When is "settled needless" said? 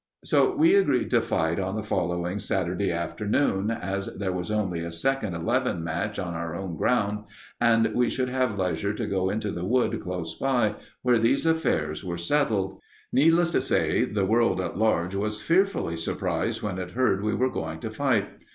12.17-13.51